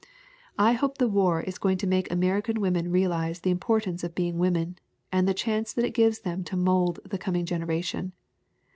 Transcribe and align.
]"I 0.57 0.71
hope 0.73 0.97
the 0.97 1.07
war 1.07 1.41
is 1.41 1.59
going 1.59 1.77
to 1.77 1.85
make 1.85 2.11
American 2.11 2.59
women 2.59 2.89
realize 2.89 3.41
the 3.41 3.51
importance 3.51 4.03
of 4.03 4.15
be 4.15 4.29
ing 4.29 4.39
women, 4.39 4.79
and 5.11 5.27
the 5.27 5.33
chance 5.35 5.73
that 5.73 5.85
it 5.85 5.93
gives 5.93 6.21
them 6.21 6.43
to 6.45 6.57
mold 6.57 6.99
the 7.05 7.19
coming 7.19 7.45
generation. 7.45 8.13